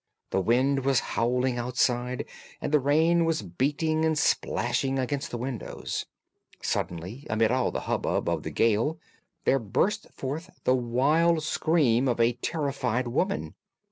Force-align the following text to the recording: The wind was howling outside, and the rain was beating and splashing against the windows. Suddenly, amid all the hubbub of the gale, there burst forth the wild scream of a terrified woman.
The 0.31 0.41
wind 0.41 0.83
was 0.83 0.99
howling 1.13 1.59
outside, 1.59 2.25
and 2.59 2.71
the 2.71 2.79
rain 2.79 3.23
was 3.23 3.43
beating 3.43 4.03
and 4.03 4.17
splashing 4.17 4.97
against 4.97 5.29
the 5.29 5.37
windows. 5.37 6.07
Suddenly, 6.59 7.27
amid 7.29 7.51
all 7.51 7.69
the 7.69 7.81
hubbub 7.81 8.27
of 8.27 8.41
the 8.41 8.49
gale, 8.49 8.97
there 9.45 9.59
burst 9.59 10.11
forth 10.11 10.49
the 10.63 10.73
wild 10.73 11.43
scream 11.43 12.07
of 12.07 12.19
a 12.19 12.33
terrified 12.33 13.09
woman. 13.09 13.53